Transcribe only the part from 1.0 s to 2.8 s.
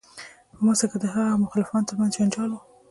د هغه او مخالفانو تر منځ جنجال و.